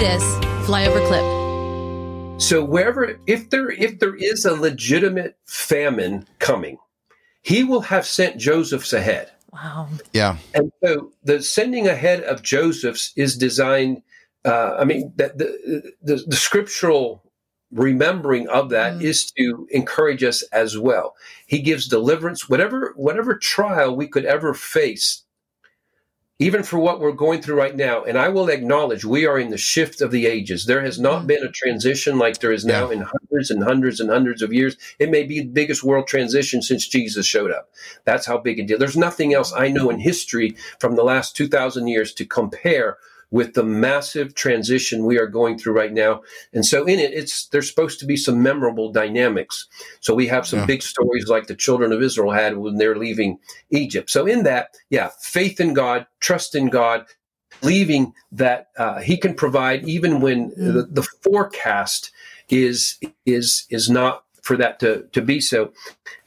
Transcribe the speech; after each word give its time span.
this 0.00 0.22
flyover 0.66 1.06
clip. 1.06 2.40
So 2.40 2.64
wherever, 2.64 3.18
if 3.26 3.50
there, 3.50 3.70
if 3.70 3.98
there 3.98 4.14
is 4.14 4.46
a 4.46 4.54
legitimate 4.54 5.36
famine 5.44 6.26
coming, 6.38 6.78
he 7.42 7.64
will 7.64 7.82
have 7.82 8.06
sent 8.06 8.38
Joseph's 8.38 8.94
ahead. 8.94 9.30
Wow. 9.52 9.88
Yeah. 10.14 10.38
And 10.54 10.72
so 10.82 11.12
the 11.24 11.42
sending 11.42 11.86
ahead 11.86 12.22
of 12.22 12.42
Joseph's 12.42 13.12
is 13.14 13.36
designed. 13.36 14.00
Uh, 14.42 14.76
I 14.78 14.84
mean, 14.84 15.12
that 15.16 15.36
the, 15.36 15.92
the 16.02 16.24
the 16.26 16.36
scriptural 16.36 17.22
remembering 17.70 18.48
of 18.48 18.70
that 18.70 18.94
Mm. 18.94 19.02
is 19.02 19.30
to 19.32 19.68
encourage 19.70 20.24
us 20.24 20.42
as 20.44 20.78
well. 20.78 21.14
He 21.46 21.58
gives 21.60 21.88
deliverance, 21.88 22.48
whatever 22.48 22.94
whatever 22.96 23.36
trial 23.36 23.94
we 23.94 24.08
could 24.08 24.24
ever 24.24 24.54
face, 24.54 25.24
even 26.40 26.62
for 26.62 26.78
what 26.78 26.98
we're 27.00 27.12
going 27.12 27.42
through 27.42 27.54
right 27.54 27.76
now. 27.76 28.02
And 28.02 28.16
I 28.16 28.28
will 28.28 28.48
acknowledge 28.48 29.04
we 29.04 29.26
are 29.26 29.38
in 29.38 29.50
the 29.50 29.58
shift 29.58 30.00
of 30.00 30.10
the 30.10 30.26
ages. 30.26 30.64
There 30.64 30.80
has 30.80 30.98
not 30.98 31.24
Mm. 31.24 31.26
been 31.26 31.44
a 31.44 31.52
transition 31.52 32.18
like 32.18 32.38
there 32.38 32.50
is 32.50 32.64
now 32.64 32.90
in 32.90 33.02
hundreds 33.02 33.50
and 33.50 33.62
hundreds 33.62 34.00
and 34.00 34.10
hundreds 34.10 34.40
of 34.40 34.50
years. 34.52 34.76
It 34.98 35.10
may 35.10 35.22
be 35.22 35.40
the 35.40 35.48
biggest 35.48 35.84
world 35.84 36.08
transition 36.08 36.62
since 36.62 36.88
Jesus 36.88 37.26
showed 37.26 37.52
up. 37.52 37.70
That's 38.06 38.24
how 38.24 38.38
big 38.38 38.58
a 38.58 38.62
deal. 38.64 38.78
There's 38.78 38.96
nothing 38.96 39.34
else 39.34 39.52
I 39.54 39.68
know 39.68 39.90
in 39.90 40.00
history 40.00 40.56
from 40.78 40.96
the 40.96 41.04
last 41.04 41.36
2,000 41.36 41.88
years 41.88 42.14
to 42.14 42.24
compare 42.24 42.96
with 43.30 43.54
the 43.54 43.62
massive 43.62 44.34
transition 44.34 45.04
we 45.06 45.18
are 45.18 45.26
going 45.26 45.58
through 45.58 45.72
right 45.72 45.92
now. 45.92 46.20
And 46.52 46.66
so 46.66 46.84
in 46.84 46.98
it, 46.98 47.12
it's 47.12 47.46
there's 47.48 47.68
supposed 47.68 48.00
to 48.00 48.06
be 48.06 48.16
some 48.16 48.42
memorable 48.42 48.90
dynamics. 48.92 49.66
So 50.00 50.14
we 50.14 50.26
have 50.28 50.46
some 50.46 50.60
Yeah. 50.60 50.66
big 50.66 50.82
stories 50.82 51.28
like 51.28 51.46
the 51.46 51.54
children 51.54 51.92
of 51.92 52.02
Israel 52.02 52.32
had 52.32 52.58
when 52.58 52.76
they're 52.76 52.96
leaving 52.96 53.38
Egypt. 53.70 54.10
So 54.10 54.26
in 54.26 54.42
that, 54.44 54.76
yeah, 54.90 55.10
faith 55.20 55.60
in 55.60 55.74
God, 55.74 56.06
trust 56.20 56.54
in 56.54 56.68
God, 56.68 57.06
believing 57.60 58.12
that 58.32 58.68
uh, 58.76 59.00
He 59.00 59.16
can 59.16 59.34
provide 59.34 59.84
even 59.88 60.20
when 60.20 60.50
Mm. 60.52 60.74
the, 60.74 60.88
the 60.90 61.02
forecast 61.22 62.10
is 62.48 62.98
is 63.26 63.66
is 63.70 63.88
not 63.88 64.24
for 64.50 64.56
that 64.56 64.80
to 64.80 65.04
to 65.12 65.22
be 65.22 65.40
so. 65.40 65.72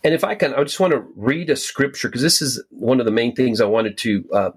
And 0.02 0.14
if 0.14 0.24
I 0.24 0.34
can, 0.34 0.54
I 0.54 0.64
just 0.64 0.80
want 0.80 0.94
to 0.94 1.06
read 1.18 1.50
a 1.50 1.58
scripture 1.58 2.08
because 2.08 2.22
this 2.22 2.42
is 2.42 2.64
one 2.70 3.02
of 3.02 3.06
the 3.06 3.12
main 3.12 3.36
things 3.36 3.60
I 3.60 3.66
wanted 3.66 3.98
to 3.98 4.26
uh, 4.32 4.52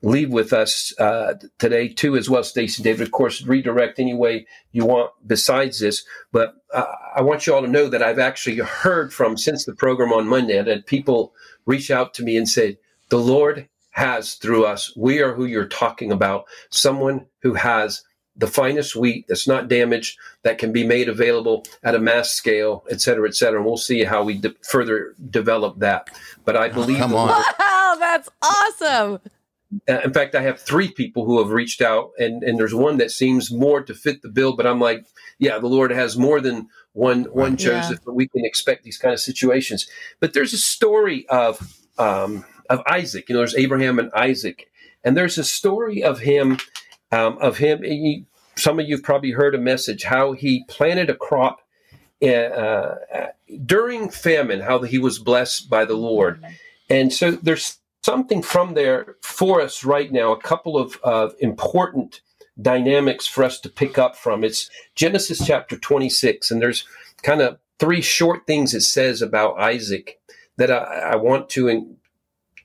leave 0.00 0.30
with 0.30 0.54
us 0.54 0.98
uh, 0.98 1.34
today 1.58 1.88
too, 1.88 2.16
as 2.16 2.30
well, 2.30 2.42
Stacey 2.42 2.82
David. 2.82 3.02
Of 3.02 3.12
course, 3.12 3.42
redirect 3.42 3.98
any 3.98 4.14
way 4.14 4.46
you 4.72 4.86
want 4.86 5.10
besides 5.26 5.80
this, 5.80 6.02
but 6.32 6.54
uh, 6.72 6.86
I 7.14 7.20
want 7.20 7.46
you 7.46 7.52
all 7.52 7.60
to 7.60 7.68
know 7.68 7.88
that 7.88 8.02
I've 8.02 8.18
actually 8.18 8.56
heard 8.56 9.12
from 9.12 9.36
since 9.36 9.66
the 9.66 9.74
program 9.74 10.14
on 10.14 10.26
Monday 10.26 10.62
that 10.62 10.86
people 10.86 11.34
reach 11.66 11.90
out 11.90 12.14
to 12.14 12.22
me 12.22 12.38
and 12.38 12.48
say, 12.48 12.78
"The 13.10 13.18
Lord 13.18 13.68
has 13.90 14.36
through 14.36 14.64
us. 14.64 14.96
We 14.96 15.20
are 15.20 15.34
who 15.34 15.44
you're 15.44 15.66
talking 15.66 16.10
about. 16.10 16.46
Someone 16.70 17.26
who 17.42 17.52
has." 17.52 18.02
The 18.36 18.46
finest 18.46 18.96
wheat 18.96 19.26
that's 19.28 19.46
not 19.46 19.68
damaged, 19.68 20.18
that 20.44 20.58
can 20.58 20.72
be 20.72 20.84
made 20.84 21.08
available 21.08 21.64
at 21.82 21.94
a 21.94 21.98
mass 21.98 22.32
scale, 22.32 22.84
et 22.90 23.00
cetera, 23.00 23.28
et 23.28 23.34
cetera. 23.34 23.58
And 23.58 23.66
we'll 23.66 23.76
see 23.76 24.04
how 24.04 24.22
we 24.22 24.38
de- 24.38 24.54
further 24.62 25.14
develop 25.30 25.80
that. 25.80 26.08
But 26.44 26.56
I 26.56 26.68
believe 26.68 26.98
come 26.98 27.14
on. 27.14 27.28
Wow, 27.58 27.96
that's 27.98 28.28
awesome. 28.40 29.20
uh, 29.88 30.00
in 30.04 30.12
fact, 30.12 30.34
I 30.34 30.42
have 30.42 30.60
three 30.60 30.90
people 30.90 31.24
who 31.24 31.38
have 31.38 31.50
reached 31.50 31.82
out, 31.82 32.10
and, 32.18 32.42
and 32.42 32.58
there's 32.58 32.74
one 32.74 32.96
that 32.98 33.10
seems 33.10 33.52
more 33.52 33.82
to 33.82 33.94
fit 33.94 34.22
the 34.22 34.28
bill. 34.28 34.56
But 34.56 34.66
I'm 34.66 34.80
like, 34.80 35.06
yeah, 35.38 35.58
the 35.58 35.68
Lord 35.68 35.90
has 35.90 36.16
more 36.16 36.40
than 36.40 36.68
one 36.92 37.24
one 37.24 37.52
Yeah. 37.52 37.82
Joseph, 37.82 38.00
but 38.04 38.14
we 38.14 38.28
can 38.28 38.44
expect 38.44 38.84
these 38.84 38.98
kind 38.98 39.12
of 39.12 39.20
situations. 39.20 39.86
But 40.18 40.32
there's 40.34 40.52
a 40.52 40.58
story 40.58 41.26
of 41.28 41.76
um, 41.98 42.44
of 42.68 42.82
Isaac. 42.86 43.28
You 43.28 43.34
know, 43.34 43.40
there's 43.40 43.56
Abraham 43.56 43.98
and 43.98 44.10
Isaac, 44.12 44.70
and 45.04 45.16
there's 45.16 45.38
a 45.38 45.44
story 45.44 46.02
of 46.02 46.20
him 46.20 46.58
um, 47.12 47.38
of 47.38 47.58
him. 47.58 47.84
you- 47.84 48.24
some 48.56 48.78
of 48.78 48.86
you've 48.86 49.02
probably 49.02 49.30
heard 49.30 49.54
a 49.54 49.58
message 49.58 50.02
how 50.04 50.32
he 50.32 50.64
planted 50.68 51.08
a 51.08 51.14
crop 51.14 51.60
uh, 52.22 52.26
uh, 52.26 52.96
during 53.64 54.10
famine, 54.10 54.60
how 54.60 54.80
he 54.82 54.98
was 54.98 55.18
blessed 55.18 55.70
by 55.70 55.86
the 55.86 55.94
Lord. 55.94 56.44
And 56.90 57.10
so 57.12 57.30
there's 57.30 57.78
something 58.02 58.42
from 58.42 58.74
there 58.74 59.16
for 59.22 59.62
us 59.62 59.84
right 59.84 60.12
now, 60.12 60.32
a 60.32 60.40
couple 60.40 60.76
of, 60.76 60.98
of 61.02 61.34
important 61.40 62.20
dynamics 62.60 63.26
for 63.26 63.44
us 63.44 63.58
to 63.60 63.70
pick 63.70 63.96
up 63.96 64.16
from. 64.16 64.44
It's 64.44 64.68
Genesis 64.94 65.46
chapter 65.46 65.78
26, 65.78 66.50
and 66.50 66.60
there's 66.60 66.84
kind 67.22 67.40
of 67.40 67.58
three 67.78 68.02
short 68.02 68.46
things 68.46 68.74
it 68.74 68.82
says 68.82 69.22
about 69.22 69.58
Isaac 69.58 70.20
that 70.58 70.70
I, 70.70 71.12
I 71.12 71.16
want 71.16 71.48
to, 71.50 71.96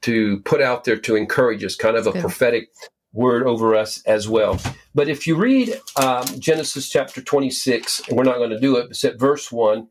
to 0.02 0.40
put 0.42 0.62
out 0.62 0.84
there 0.84 0.98
to 0.98 1.16
encourage 1.16 1.64
us, 1.64 1.78
kind 1.78 1.96
of 1.96 2.08
a 2.08 2.12
Good. 2.12 2.22
prophetic 2.22 2.70
word 3.16 3.44
over 3.44 3.76
us 3.76 4.04
as 4.04 4.28
well. 4.28 4.60
But 4.94 5.08
if 5.08 5.26
you 5.26 5.36
read 5.36 5.80
um, 5.96 6.26
Genesis 6.40 6.90
chapter 6.90 7.22
26, 7.22 8.10
and 8.10 8.18
we're 8.18 8.24
not 8.24 8.38
going 8.38 8.52
to 8.52 8.60
do 8.60 8.78
it, 8.78 9.04
at 9.04 9.18
verse 9.18 9.52
1, 9.52 9.88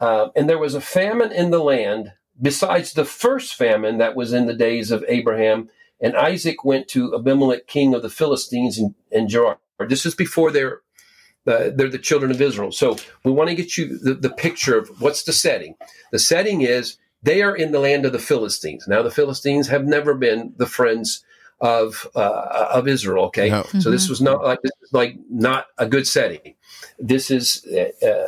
uh, 0.00 0.28
and 0.36 0.48
there 0.48 0.58
was 0.58 0.74
a 0.74 0.80
famine 0.80 1.32
in 1.32 1.50
the 1.50 1.60
land 1.60 2.12
besides 2.40 2.92
the 2.92 3.04
first 3.04 3.54
famine 3.54 3.98
that 3.98 4.14
was 4.14 4.32
in 4.32 4.46
the 4.46 4.54
days 4.54 4.90
of 4.90 5.04
Abraham. 5.08 5.68
And 6.00 6.16
Isaac 6.16 6.64
went 6.64 6.88
to 6.88 7.14
Abimelech, 7.14 7.66
king 7.66 7.94
of 7.94 8.02
the 8.02 8.10
Philistines, 8.10 8.78
and, 8.78 8.94
in 9.10 9.28
Gerar. 9.28 9.58
This 9.88 10.06
is 10.06 10.14
before 10.14 10.50
they're 10.50 10.80
uh, 11.46 11.70
they're 11.74 11.88
the 11.88 11.98
children 11.98 12.30
of 12.30 12.42
Israel. 12.42 12.70
So 12.70 12.96
we 13.24 13.32
want 13.32 13.48
to 13.48 13.56
get 13.56 13.78
you 13.78 13.98
the, 13.98 14.12
the 14.12 14.30
picture 14.30 14.76
of 14.76 15.00
what's 15.00 15.22
the 15.22 15.32
setting. 15.32 15.76
The 16.12 16.18
setting 16.18 16.60
is 16.60 16.98
they 17.22 17.42
are 17.42 17.56
in 17.56 17.72
the 17.72 17.78
land 17.78 18.04
of 18.04 18.12
the 18.12 18.18
Philistines. 18.18 18.86
Now 18.86 19.02
the 19.02 19.10
Philistines 19.10 19.68
have 19.68 19.86
never 19.86 20.14
been 20.14 20.52
the 20.58 20.66
friends 20.66 21.24
of 21.60 22.06
uh, 22.14 22.68
of 22.72 22.86
Israel. 22.88 23.24
Okay, 23.26 23.50
No. 23.50 23.64
so 23.80 23.90
this 23.90 24.08
was 24.08 24.20
not 24.20 24.44
like 24.44 24.60
this 24.62 24.72
is 24.82 24.92
like 24.92 25.16
not 25.30 25.66
a 25.78 25.86
good 25.86 26.06
setting. 26.06 26.54
This 26.98 27.30
is 27.30 27.66
uh, 27.72 28.06
uh, 28.06 28.26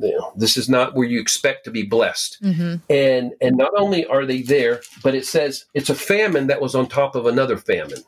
you 0.00 0.12
know, 0.18 0.32
this 0.36 0.56
is 0.56 0.68
not 0.68 0.94
where 0.94 1.06
you 1.06 1.20
expect 1.20 1.64
to 1.64 1.70
be 1.70 1.82
blessed. 1.82 2.38
hmm 2.42 2.76
And 2.88 3.32
and 3.40 3.56
not 3.56 3.72
only 3.76 4.06
are 4.06 4.26
they 4.26 4.42
there, 4.42 4.80
but 5.02 5.14
it 5.14 5.26
says 5.26 5.66
it's 5.74 5.90
a 5.90 5.94
famine 5.94 6.46
that 6.48 6.60
was 6.60 6.74
on 6.74 6.86
top 6.88 7.14
of 7.14 7.26
another 7.26 7.56
famine. 7.56 8.02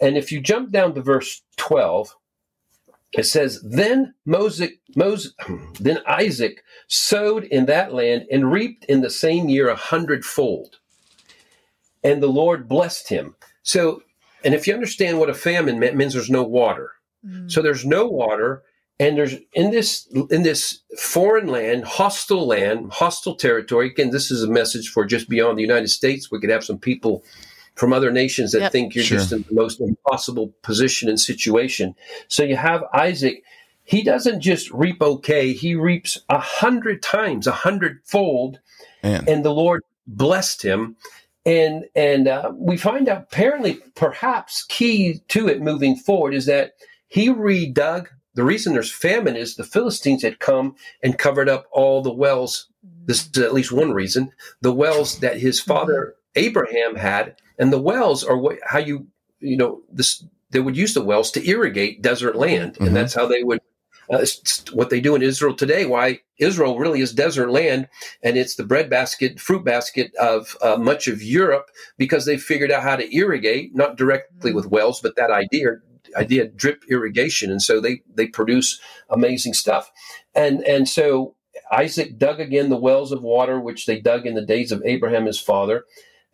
And 0.00 0.16
if 0.16 0.32
you 0.32 0.40
jump 0.40 0.70
down 0.70 0.94
to 0.94 1.00
verse 1.02 1.42
twelve, 1.56 2.14
it 3.12 3.24
says, 3.26 3.60
"Then 3.62 4.14
Moses, 4.24 4.70
Moses, 4.96 5.34
then 5.80 5.98
Isaac 6.06 6.62
sowed 6.88 7.44
in 7.44 7.66
that 7.66 7.92
land 7.94 8.26
and 8.30 8.50
reaped 8.52 8.84
in 8.86 9.00
the 9.00 9.10
same 9.10 9.48
year 9.48 9.68
a 9.68 9.76
hundredfold, 9.76 10.78
and 12.02 12.22
the 12.22 12.28
Lord 12.28 12.68
blessed 12.68 13.08
him." 13.08 13.34
So, 13.62 14.02
and 14.44 14.54
if 14.54 14.66
you 14.66 14.74
understand 14.74 15.18
what 15.18 15.30
a 15.30 15.34
famine 15.34 15.78
meant, 15.78 15.96
means 15.96 16.14
there's 16.14 16.30
no 16.30 16.42
water. 16.42 16.92
Mm. 17.26 17.50
So 17.50 17.62
there's 17.62 17.84
no 17.84 18.06
water, 18.06 18.62
and 18.98 19.16
there's 19.16 19.34
in 19.54 19.70
this 19.70 20.06
in 20.30 20.42
this 20.42 20.80
foreign 20.98 21.46
land, 21.46 21.84
hostile 21.84 22.46
land, 22.46 22.92
hostile 22.92 23.36
territory. 23.36 23.88
Again, 23.88 24.10
this 24.10 24.30
is 24.30 24.42
a 24.42 24.48
message 24.50 24.88
for 24.88 25.04
just 25.04 25.28
beyond 25.28 25.56
the 25.58 25.62
United 25.62 25.88
States. 25.88 26.30
We 26.30 26.40
could 26.40 26.50
have 26.50 26.64
some 26.64 26.78
people 26.78 27.24
from 27.74 27.92
other 27.92 28.10
nations 28.10 28.52
that 28.52 28.60
Yep. 28.60 28.72
think 28.72 28.94
you're 28.94 29.04
Sure. 29.04 29.18
just 29.18 29.32
in 29.32 29.44
the 29.48 29.54
most 29.54 29.80
impossible 29.80 30.52
position 30.62 31.08
and 31.08 31.18
situation. 31.18 31.94
So 32.28 32.42
you 32.42 32.56
have 32.56 32.84
Isaac. 32.92 33.42
He 33.84 34.02
doesn't 34.02 34.40
just 34.40 34.70
reap 34.70 35.00
okay; 35.02 35.52
he 35.52 35.74
reaps 35.74 36.18
a 36.28 36.38
hundred 36.38 37.02
times, 37.02 37.46
a 37.46 37.52
hundredfold 37.52 38.60
Man. 39.02 39.24
and 39.26 39.44
the 39.44 39.54
Lord 39.54 39.82
blessed 40.06 40.62
him. 40.62 40.96
And 41.44 41.86
and 41.94 42.28
uh, 42.28 42.52
we 42.54 42.76
find 42.76 43.08
out 43.08 43.22
apparently, 43.22 43.80
perhaps 43.94 44.64
key 44.68 45.22
to 45.28 45.48
it 45.48 45.60
moving 45.60 45.96
forward 45.96 46.34
is 46.34 46.46
that 46.46 46.74
he 47.08 47.28
redug. 47.28 48.08
The 48.34 48.44
reason 48.44 48.72
there's 48.72 48.90
famine 48.90 49.36
is 49.36 49.56
the 49.56 49.64
Philistines 49.64 50.22
had 50.22 50.38
come 50.38 50.76
and 51.02 51.18
covered 51.18 51.48
up 51.48 51.66
all 51.70 52.00
the 52.00 52.12
wells. 52.12 52.68
This 53.04 53.26
is 53.26 53.38
at 53.42 53.52
least 53.52 53.72
one 53.72 53.92
reason. 53.92 54.32
The 54.62 54.72
wells 54.72 55.18
that 55.18 55.38
his 55.40 55.60
father 55.60 56.14
Abraham 56.34 56.94
had, 56.96 57.36
and 57.58 57.72
the 57.72 57.80
wells 57.80 58.24
are 58.24 58.38
what 58.38 58.58
how 58.64 58.78
you 58.78 59.08
you 59.40 59.56
know 59.56 59.82
this 59.92 60.24
they 60.50 60.60
would 60.60 60.76
use 60.76 60.94
the 60.94 61.04
wells 61.04 61.30
to 61.32 61.46
irrigate 61.46 62.02
desert 62.02 62.36
land, 62.36 62.76
and 62.78 62.94
that's 62.94 63.14
how 63.14 63.26
they 63.26 63.42
would. 63.42 63.60
Uh, 64.12 64.18
it's 64.18 64.64
what 64.72 64.90
they 64.90 65.00
do 65.00 65.14
in 65.14 65.22
Israel 65.22 65.54
today. 65.54 65.86
Why 65.86 66.20
Israel 66.38 66.78
really 66.78 67.00
is 67.00 67.12
desert 67.12 67.50
land, 67.50 67.88
and 68.22 68.36
it's 68.36 68.56
the 68.56 68.64
breadbasket, 68.64 69.40
fruit 69.40 69.64
basket 69.64 70.14
of 70.16 70.56
uh, 70.62 70.76
much 70.76 71.08
of 71.08 71.22
Europe 71.22 71.66
because 71.98 72.24
they 72.24 72.36
figured 72.36 72.70
out 72.70 72.82
how 72.82 72.96
to 72.96 73.14
irrigate, 73.16 73.74
not 73.74 73.96
directly 73.96 74.52
with 74.52 74.66
wells, 74.66 75.00
but 75.00 75.16
that 75.16 75.30
idea 75.30 75.76
idea 76.16 76.46
drip 76.46 76.84
irrigation, 76.90 77.50
and 77.50 77.62
so 77.62 77.80
they 77.80 78.02
they 78.14 78.26
produce 78.26 78.80
amazing 79.10 79.54
stuff. 79.54 79.90
And 80.34 80.62
and 80.64 80.88
so 80.88 81.34
Isaac 81.70 82.18
dug 82.18 82.40
again 82.40 82.68
the 82.68 82.76
wells 82.76 83.12
of 83.12 83.22
water 83.22 83.60
which 83.60 83.86
they 83.86 84.00
dug 84.00 84.26
in 84.26 84.34
the 84.34 84.44
days 84.44 84.72
of 84.72 84.82
Abraham 84.84 85.26
his 85.26 85.40
father, 85.40 85.84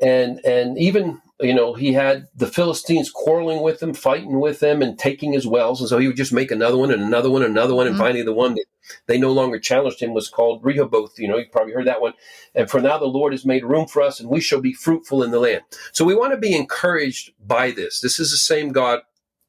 and 0.01 0.45
and 0.45 0.79
even 0.79 1.21
you 1.41 1.55
know 1.55 1.75
he 1.75 1.93
had 1.95 2.29
the 2.37 2.47
Philistines 2.47 3.11
quarreling 3.11 3.63
with 3.63 3.83
him, 3.83 3.95
fighting 3.95 4.41
with 4.41 4.61
them, 4.61 4.83
and 4.83 4.99
taking 4.99 5.33
his 5.33 5.47
wells, 5.47 5.81
and 5.81 5.89
so 5.89 5.99
he 5.99 6.07
would 6.09 6.17
just 6.17 6.33
make 6.33 6.51
another 6.51 6.77
one 6.79 6.91
and 6.93 7.03
another 7.03 7.31
one 7.31 7.43
and 7.43 7.53
another 7.53 7.75
one, 7.75 7.87
and 7.87 7.97
Mhm. 7.97 8.01
finally 8.01 8.23
the 8.23 8.35
one 8.35 8.55
that 8.55 8.67
they 9.07 9.19
no 9.19 9.33
longer 9.33 9.59
challenged 9.59 10.01
him 10.01 10.15
was 10.15 10.29
called 10.29 10.65
Rehoboth. 10.65 11.19
You 11.19 11.29
know, 11.29 11.39
you 11.39 11.47
probably 11.53 11.75
heard 11.75 11.87
that 11.87 12.01
one. 12.01 12.15
And 12.55 12.71
for 12.71 12.81
now, 12.81 12.99
the 12.99 13.07
Lord 13.07 13.33
has 13.33 13.45
made 13.47 13.65
room 13.65 13.87
for 13.87 14.03
us, 14.03 14.21
and 14.21 14.31
we 14.31 14.41
shall 14.41 14.61
be 14.61 14.73
fruitful 14.73 15.23
in 15.23 15.31
the 15.31 15.41
land. 15.41 15.63
So 15.93 16.05
we 16.05 16.15
want 16.15 16.33
to 16.33 16.39
be 16.39 16.57
encouraged 16.57 17.33
by 17.47 17.71
this. 17.73 18.01
This 18.01 18.21
is 18.21 18.31
the 18.31 18.39
same 18.39 18.71
God 18.73 19.01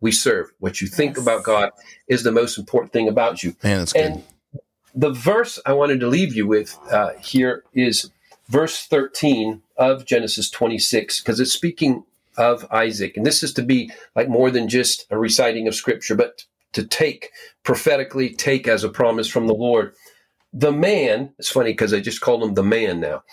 we 0.02 0.12
serve. 0.12 0.52
What 0.60 0.82
you 0.82 0.88
think 0.88 1.16
Yes. 1.18 1.24
about 1.24 1.44
God 1.44 1.72
is 2.08 2.24
the 2.24 2.32
most 2.32 2.58
important 2.58 2.94
thing 2.94 3.08
about 3.08 3.44
you. 3.44 3.56
Man, 3.64 3.80
that's 3.80 3.94
good. 3.94 4.06
And 4.06 4.24
the 4.96 5.12
verse 5.12 5.60
I 5.66 5.74
wanted 5.74 6.00
to 6.02 6.08
leave 6.08 6.36
you 6.36 6.48
with 6.48 6.78
uh, 6.92 7.12
here 7.22 7.64
is 7.74 8.12
verse 8.50 8.86
13 8.88 9.62
of 9.80 10.06
Genesis 10.06 10.52
26, 10.52 11.22
because 11.22 11.40
it's 11.40 11.54
speaking 11.54 12.04
of 12.38 12.68
Isaac. 12.72 13.18
And 13.18 13.26
this 13.26 13.44
is 13.44 13.54
to 13.56 13.64
be 13.64 13.92
like 14.16 14.30
more 14.30 14.52
than 14.52 14.70
just 14.70 15.08
a 15.10 15.18
reciting 15.18 15.68
of 15.68 15.76
scripture, 15.76 16.16
but 16.16 16.46
to 16.74 16.86
take 16.86 17.32
prophetically, 17.64 18.30
take 18.30 18.68
as 18.68 18.84
a 18.84 18.90
promise 18.90 19.28
from 19.28 19.48
the 19.48 19.56
Lord. 19.56 19.94
The 20.54 20.72
man, 20.72 21.34
it's 21.40 21.52
funny 21.52 21.72
because 21.72 21.94
I 21.94 22.02
just 22.02 22.22
called 22.22 22.44
him 22.44 22.54
the 22.54 22.64
man 22.64 23.00
now. 23.00 23.24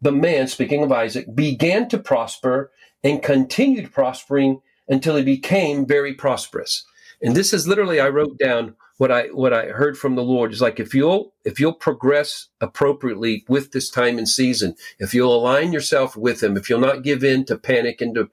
The 0.00 0.12
man, 0.12 0.48
speaking 0.48 0.82
of 0.82 0.92
Isaac, 0.92 1.34
began 1.34 1.88
to 1.90 1.98
prosper 1.98 2.70
and 3.04 3.22
continued 3.22 3.92
prospering 3.92 4.60
until 4.88 5.16
he 5.16 5.24
became 5.24 5.86
very 5.86 6.14
prosperous. 6.14 6.86
And 7.22 7.34
this 7.34 7.52
is 7.52 7.66
literally 7.66 8.00
I 8.00 8.08
wrote 8.08 8.38
down 8.38 8.76
what 8.98 9.12
I 9.12 9.24
what 9.26 9.52
I 9.52 9.66
heard 9.66 9.98
from 9.98 10.14
the 10.14 10.22
Lord 10.22 10.52
is 10.52 10.62
like 10.62 10.80
if 10.80 10.94
you'll 10.94 11.34
if 11.44 11.60
you'll 11.60 11.74
progress 11.74 12.48
appropriately 12.62 13.44
with 13.46 13.72
this 13.72 13.90
time 13.90 14.16
and 14.16 14.26
season, 14.28 14.74
if 14.98 15.12
you'll 15.12 15.34
align 15.36 15.72
yourself 15.72 16.16
with 16.16 16.42
him, 16.42 16.56
if 16.56 16.70
you'll 16.70 16.80
not 16.80 17.02
give 17.02 17.22
in 17.22 17.44
to 17.46 17.58
panic 17.58 18.00
and 18.00 18.14
to 18.14 18.30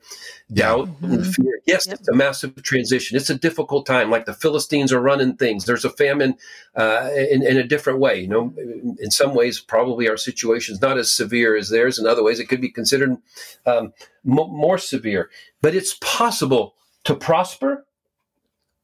doubt 0.54 0.90
and 1.02 1.26
fear. 1.36 1.60
Yes, 1.66 1.86
Yep. 1.88 2.00
it's 2.00 2.08
a 2.08 2.14
massive 2.14 2.62
transition. 2.64 3.18
It's 3.18 3.30
a 3.30 3.38
difficult 3.38 3.86
time. 3.86 4.10
Like 4.10 4.26
the 4.26 4.34
Philistines 4.34 4.94
are 4.94 5.02
running 5.02 5.36
things. 5.36 5.66
There's 5.66 5.86
a 5.86 5.90
famine 5.90 6.36
uh, 6.76 7.10
in, 7.30 7.46
in 7.46 7.58
a 7.58 7.64
different 7.64 8.00
way. 8.00 8.20
You 8.22 8.28
know, 8.28 8.54
in 9.00 9.12
some 9.12 9.34
ways, 9.34 9.60
probably 9.60 10.08
our 10.10 10.18
situation 10.18 10.76
is 10.76 10.82
not 10.82 10.98
as 10.98 11.12
severe 11.12 11.56
as 11.58 11.70
theirs. 11.70 12.00
In 12.00 12.06
other 12.08 12.24
ways, 12.24 12.40
it 12.40 12.48
could 12.50 12.62
be 12.62 12.70
considered 12.70 13.18
um, 13.66 13.94
mo 14.24 14.48
more 14.48 14.78
severe. 14.78 15.30
But 15.62 15.76
it's 15.76 15.98
possible 16.02 16.76
to 17.06 17.16
prosper. 17.16 17.86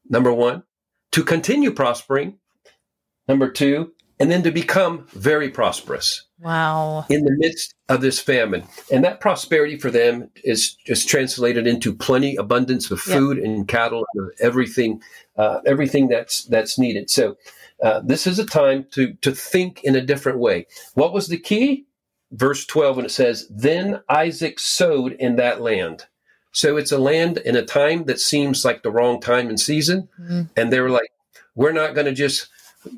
Number 0.09 0.33
one, 0.33 0.63
to 1.11 1.23
continue 1.23 1.71
prospering. 1.71 2.39
Number 3.27 3.49
two, 3.51 3.93
and 4.19 4.29
then 4.31 4.43
to 4.43 4.51
become 4.51 5.05
very 5.13 5.49
prosperous 5.49 6.23
Wow. 6.39 7.05
in 7.09 7.23
the 7.23 7.35
midst 7.37 7.75
of 7.87 8.01
this 8.01 8.19
famine. 8.19 8.63
And 8.91 9.03
that 9.03 9.21
prosperity 9.21 9.77
for 9.77 9.91
them 9.91 10.29
is 10.43 10.73
just 10.73 11.07
translated 11.07 11.67
into 11.67 11.93
plenty 11.93 12.35
abundance 12.35 12.89
of 12.91 13.01
Yep. 13.05 13.17
food 13.17 13.37
and 13.37 13.67
cattle 13.67 14.05
and 14.15 14.31
everything, 14.41 15.01
uh, 15.37 15.59
everything 15.65 16.07
that's 16.07 16.43
that's 16.45 16.77
needed. 16.79 17.09
So 17.09 17.37
uh, 17.83 18.01
this 18.03 18.25
is 18.27 18.39
a 18.39 18.45
time 18.45 18.87
to 18.91 19.13
to 19.21 19.31
think 19.31 19.83
in 19.83 19.95
a 19.95 20.01
different 20.01 20.39
way. 20.39 20.65
What 20.95 21.13
was 21.13 21.27
the 21.27 21.37
key? 21.39 21.85
Verse 22.31 22.65
twelve, 22.65 22.95
when 22.97 23.05
it 23.05 23.11
says, 23.11 23.47
"Then 23.49 24.01
Isaac 24.09 24.59
sowed 24.59 25.13
in 25.13 25.35
that 25.37 25.61
land." 25.61 26.05
So 26.51 26.77
it's 26.77 26.91
a 26.91 26.97
land 26.97 27.37
in 27.39 27.55
a 27.55 27.63
time 27.65 28.05
that 28.05 28.19
seems 28.19 28.65
like 28.65 28.81
the 28.83 28.91
wrong 28.91 29.19
time 29.21 29.49
and 29.49 29.59
season, 29.59 30.09
Mhm. 30.19 30.49
and 30.57 30.73
they're 30.73 30.89
like, 30.89 31.11
"We're 31.55 31.71
not 31.73 31.93
going 31.95 32.05
to 32.07 32.13
just." 32.13 32.47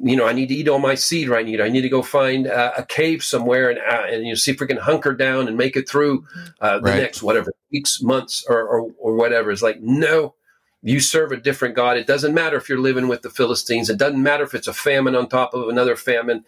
you 0.03 0.15
know, 0.15 0.27
I 0.27 0.31
need 0.33 0.49
to 0.49 0.53
eat 0.53 0.67
all 0.69 0.77
my 0.77 0.93
seed 0.93 1.27
right. 1.27 1.39
I 1.43 1.49
need. 1.49 1.59
I 1.59 1.67
need 1.67 1.81
to 1.81 1.89
go 1.89 2.03
find 2.03 2.45
uh, 2.45 2.71
a 2.77 2.85
cave 2.85 3.23
somewhere 3.23 3.71
and 3.71 3.79
uh, 3.79 4.05
and 4.13 4.21
you 4.23 4.29
know, 4.29 4.35
see 4.35 4.51
if 4.51 4.59
we 4.61 4.67
can 4.67 4.77
hunker 4.77 5.11
down 5.11 5.47
and 5.47 5.57
make 5.57 5.75
it 5.75 5.89
through 5.89 6.23
uh, 6.61 6.77
the 6.77 6.83
Right. 6.83 6.97
next 7.01 7.23
whatever 7.23 7.51
weeks, 7.71 7.99
months, 7.99 8.45
or, 8.47 8.61
or 8.61 8.91
or 8.99 9.15
whatever. 9.15 9.49
It's 9.49 9.63
like 9.63 9.81
no, 9.81 10.35
you 10.83 10.99
serve 10.99 11.31
a 11.31 11.37
different 11.37 11.73
God. 11.75 11.97
It 11.97 12.05
doesn't 12.05 12.35
matter 12.35 12.57
if 12.57 12.69
you're 12.69 12.77
living 12.79 13.07
with 13.07 13.23
the 13.23 13.31
Philistines. 13.31 13.89
It 13.89 13.97
doesn't 13.97 14.21
matter 14.21 14.43
if 14.43 14.53
it's 14.53 14.67
a 14.67 14.73
famine 14.73 15.15
on 15.15 15.27
top 15.27 15.55
of 15.55 15.67
another 15.67 15.95
famine. 15.95 16.45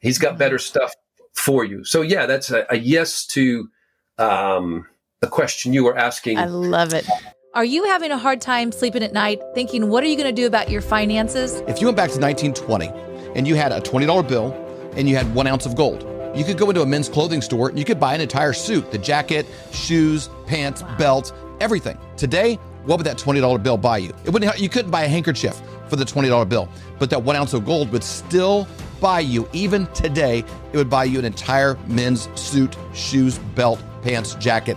He's 0.00 0.18
got 0.18 0.36
better 0.36 0.58
stuff 0.58 0.92
for 1.32 1.64
you. 1.64 1.84
So 1.84 2.02
yeah, 2.02 2.26
that's 2.26 2.50
a, 2.50 2.66
a 2.68 2.76
yes 2.76 3.24
to 3.28 3.70
um, 4.18 4.86
the 5.20 5.26
question 5.26 5.72
you 5.72 5.84
were 5.84 5.96
asking. 5.96 6.38
I 6.38 6.46
love 6.46 6.94
it. 6.94 7.06
Are 7.54 7.64
you 7.64 7.84
having 7.84 8.12
a 8.12 8.18
hard 8.18 8.40
time 8.40 8.70
sleeping 8.70 9.02
at 9.02 9.12
night 9.12 9.40
thinking, 9.54 9.88
what 9.88 10.04
are 10.04 10.06
you 10.06 10.16
going 10.16 10.32
to 10.32 10.42
do 10.42 10.46
about 10.46 10.70
your 10.70 10.80
finances? 10.80 11.60
If 11.66 11.80
you 11.80 11.88
went 11.88 11.96
back 11.96 12.10
to 12.10 12.20
1920 12.20 12.88
and 13.34 13.48
you 13.48 13.56
had 13.56 13.72
a 13.72 13.80
$20 13.80 14.28
bill 14.28 14.52
and 14.96 15.08
you 15.08 15.16
had 15.16 15.34
one 15.34 15.46
ounce 15.46 15.66
of 15.66 15.74
gold, 15.74 16.06
you 16.36 16.44
could 16.44 16.56
go 16.56 16.68
into 16.68 16.82
a 16.82 16.86
men's 16.86 17.08
clothing 17.08 17.42
store 17.42 17.68
and 17.68 17.78
you 17.78 17.84
could 17.84 17.98
buy 17.98 18.14
an 18.14 18.20
entire 18.20 18.52
suit 18.52 18.92
the 18.92 18.98
jacket, 18.98 19.46
shoes, 19.72 20.28
pants, 20.46 20.84
belt, 20.98 21.32
everything. 21.60 21.98
Today, 22.16 22.54
what 22.84 22.98
would 22.98 23.06
that 23.06 23.18
$20 23.18 23.62
bill 23.62 23.76
buy 23.76 23.98
you? 23.98 24.12
It 24.24 24.30
wouldn't, 24.30 24.60
you 24.60 24.68
couldn't 24.68 24.90
buy 24.90 25.02
a 25.02 25.08
handkerchief 25.08 25.60
for 25.88 25.96
the 25.96 26.04
$20 26.04 26.48
bill, 26.48 26.68
but 26.98 27.10
that 27.10 27.22
one 27.22 27.34
ounce 27.34 27.54
of 27.54 27.64
gold 27.64 27.90
would 27.90 28.04
still 28.04 28.68
buy 29.00 29.20
you, 29.20 29.48
even 29.52 29.86
today, 29.88 30.44
it 30.72 30.76
would 30.76 30.90
buy 30.90 31.04
you 31.04 31.18
an 31.18 31.24
entire 31.24 31.76
men's 31.86 32.28
suit, 32.38 32.76
shoes, 32.92 33.38
belt, 33.54 33.82
pants, 34.02 34.34
jacket, 34.36 34.76